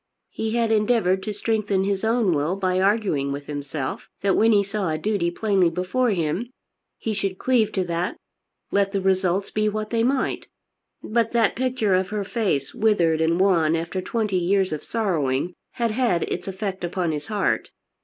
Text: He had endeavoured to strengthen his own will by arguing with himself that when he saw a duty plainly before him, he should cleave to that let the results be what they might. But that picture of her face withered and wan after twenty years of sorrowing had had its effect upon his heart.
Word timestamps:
He 0.31 0.55
had 0.55 0.71
endeavoured 0.71 1.21
to 1.21 1.31
strengthen 1.31 1.83
his 1.83 2.03
own 2.03 2.33
will 2.33 2.55
by 2.55 2.81
arguing 2.81 3.31
with 3.31 3.45
himself 3.45 4.09
that 4.21 4.35
when 4.35 4.51
he 4.51 4.63
saw 4.63 4.89
a 4.89 4.97
duty 4.97 5.29
plainly 5.29 5.69
before 5.69 6.09
him, 6.09 6.49
he 6.97 7.13
should 7.13 7.37
cleave 7.37 7.71
to 7.73 7.83
that 7.83 8.17
let 8.71 8.93
the 8.93 8.99
results 8.99 9.51
be 9.51 9.69
what 9.69 9.91
they 9.91 10.03
might. 10.03 10.47
But 11.03 11.33
that 11.33 11.55
picture 11.55 11.93
of 11.93 12.09
her 12.09 12.23
face 12.23 12.73
withered 12.73 13.21
and 13.21 13.39
wan 13.39 13.75
after 13.75 14.01
twenty 14.01 14.37
years 14.37 14.71
of 14.73 14.83
sorrowing 14.83 15.53
had 15.73 15.91
had 15.91 16.23
its 16.23 16.47
effect 16.47 16.83
upon 16.83 17.11
his 17.11 17.27
heart. 17.27 17.69